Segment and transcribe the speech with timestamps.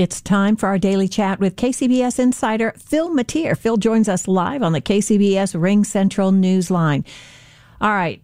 [0.00, 3.54] It's time for our daily chat with KCBS insider Phil Matier.
[3.54, 7.04] Phil joins us live on the KCBS RingCentral News Line.
[7.82, 8.22] All right.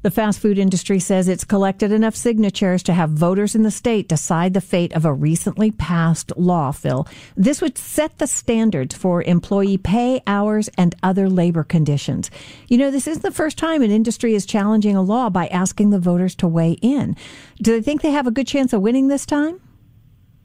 [0.00, 4.08] The fast food industry says it's collected enough signatures to have voters in the state
[4.08, 7.06] decide the fate of a recently passed law, Phil.
[7.36, 12.30] This would set the standards for employee pay, hours, and other labor conditions.
[12.68, 15.90] You know, this isn't the first time an industry is challenging a law by asking
[15.90, 17.16] the voters to weigh in.
[17.60, 19.60] Do they think they have a good chance of winning this time?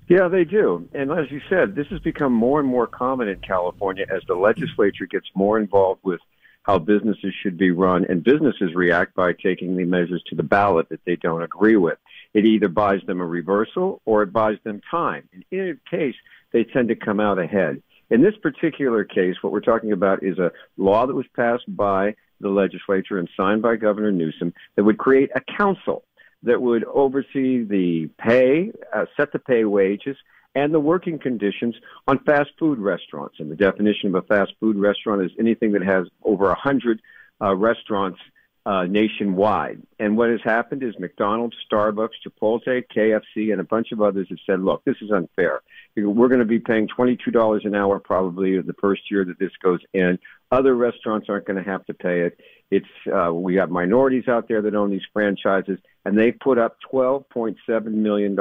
[0.08, 0.88] Yeah, they do.
[0.94, 4.36] And as you said, this has become more and more common in California as the
[4.36, 6.22] legislature gets more involved with
[6.64, 10.90] how businesses should be run, and businesses react by taking the measures to the ballot
[10.90, 11.98] that they don't agree with.
[12.34, 15.30] It either buys them a reversal or it buys them time.
[15.32, 16.16] In either case,
[16.52, 17.82] they tend to come out ahead.
[18.10, 22.16] In this particular case, what we're talking about is a law that was passed by
[22.40, 26.04] the legislature and signed by Governor Newsom that would create a council
[26.44, 30.18] that would oversee the pay, uh, set the pay wages,
[30.56, 31.76] and the working conditions
[32.08, 33.36] on fast food restaurants.
[33.40, 37.02] And the definition of a fast food restaurant is anything that has over a hundred
[37.42, 38.20] uh, restaurants
[38.68, 39.82] uh, nationwide.
[39.98, 44.40] And what has happened is McDonald's, Starbucks, Chipotle, KFC, and a bunch of others have
[44.46, 45.62] said, look, this is unfair.
[45.96, 49.80] We're going to be paying $22 an hour probably the first year that this goes
[49.94, 50.20] in.
[50.52, 52.42] Other restaurants aren't going to have to pay it.
[52.70, 56.76] It's uh, we have minorities out there that own these franchises, and they put up
[56.92, 58.36] $12.7 million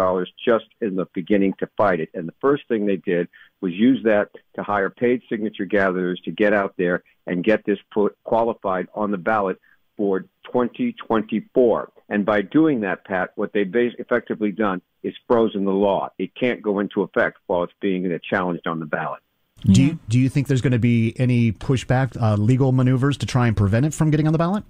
[0.44, 2.08] just in the beginning to fight it.
[2.14, 3.28] And the first thing they did
[3.60, 7.78] was use that to hire paid signature gatherers to get out there and get this
[7.92, 9.60] put qualified on the ballot
[9.96, 10.20] for
[10.52, 11.92] 2024.
[12.08, 16.10] And by doing that, Pat, what they've effectively done is frozen the law.
[16.18, 19.20] It can't go into effect while it's being challenged on the ballot.
[19.64, 23.26] Do you, do you think there's going to be any pushback, uh, legal maneuvers to
[23.26, 24.64] try and prevent it from getting on the ballot?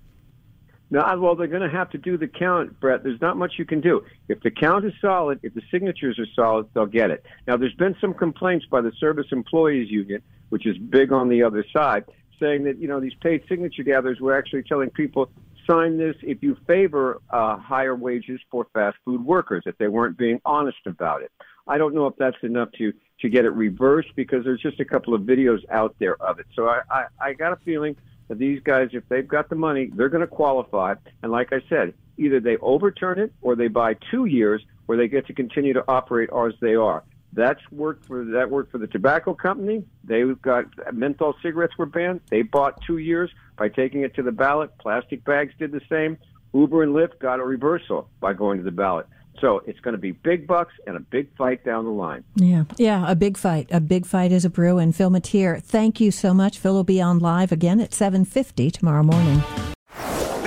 [0.89, 3.03] No, well, they're going to have to do the count, Brett.
[3.03, 4.05] There's not much you can do.
[4.29, 7.25] If the count is solid, if the signatures are solid, they'll get it.
[7.49, 11.43] Now, there's been some complaints by the Service Employees Union, which is big on the
[11.43, 12.05] other side,
[12.41, 15.31] saying that you know these paid signature gatherers were actually telling people
[15.69, 19.65] sign this if you favor uh, higher wages for fast food workers.
[19.67, 21.33] If they weren't being honest about it,
[21.67, 24.85] I don't know if that's enough to to get it reversed because there's just a
[24.85, 26.47] couple of videos out there of it.
[26.55, 27.97] So I, I, I got a feeling
[28.29, 30.95] that these guys, if they've got the money, they're going to qualify.
[31.23, 35.09] And like I said, either they overturn it or they buy two years where they
[35.09, 37.03] get to continue to operate as they are.
[37.37, 39.85] That's worked for that worked for the tobacco company.
[40.05, 40.65] They've got
[40.95, 42.23] menthol cigarettes were banned.
[42.31, 44.77] They bought two years by taking it to the ballot.
[44.79, 46.17] Plastic bags did the same.
[46.55, 49.07] Uber and Lyft got a reversal by going to the ballot.
[49.39, 52.25] So it's going to be big bucks and a big fight down the line.
[52.37, 53.69] Yeah, yeah, a big fight.
[53.71, 54.79] A big fight is a brew.
[54.79, 56.59] And Phil Matier, thank you so much.
[56.59, 59.43] Phil will be on live again at 7.50 tomorrow morning.